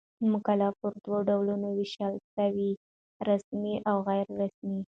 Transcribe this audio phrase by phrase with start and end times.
[0.31, 2.71] مقاله پر دوه ډولونو وېشل سوې؛
[3.27, 4.77] رسمي او غیري رسمي.